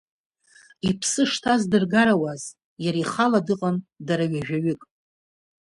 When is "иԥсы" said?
0.89-1.23